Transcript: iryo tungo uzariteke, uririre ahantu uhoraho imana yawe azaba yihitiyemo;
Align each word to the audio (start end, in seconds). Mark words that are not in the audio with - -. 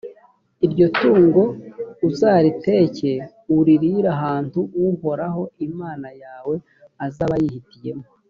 iryo 0.65 0.85
tungo 0.99 1.43
uzariteke, 2.07 3.11
uririre 3.57 4.07
ahantu 4.17 4.59
uhoraho 4.89 5.41
imana 5.67 6.09
yawe 6.23 6.55
azaba 7.05 7.35
yihitiyemo; 7.43 8.05